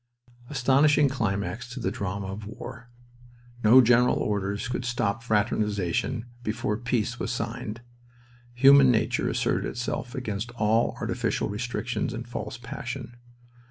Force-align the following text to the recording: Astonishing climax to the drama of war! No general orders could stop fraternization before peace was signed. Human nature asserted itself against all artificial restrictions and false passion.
Astonishing 0.49 1.09
climax 1.09 1.69
to 1.69 1.79
the 1.79 1.91
drama 1.91 2.25
of 2.25 2.47
war! 2.47 2.89
No 3.63 3.81
general 3.81 4.15
orders 4.15 4.67
could 4.67 4.83
stop 4.83 5.21
fraternization 5.21 6.25
before 6.41 6.75
peace 6.77 7.19
was 7.19 7.29
signed. 7.31 7.81
Human 8.55 8.89
nature 8.89 9.29
asserted 9.29 9.65
itself 9.69 10.15
against 10.15 10.49
all 10.53 10.97
artificial 10.99 11.49
restrictions 11.49 12.15
and 12.15 12.27
false 12.27 12.57
passion. 12.57 13.15